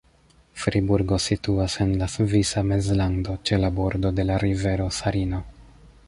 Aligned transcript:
Friburgo 0.59 1.17
situas 1.25 1.75
en 1.83 1.91
la 1.99 2.07
Svisa 2.13 2.63
Mezlando 2.69 3.35
ĉe 3.49 3.59
la 3.65 3.69
bordo 3.81 4.11
de 4.21 4.25
la 4.31 4.39
rivero 4.45 4.89
Sarino. 5.01 5.43